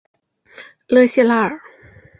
[0.87, 1.61] 勒谢拉尔。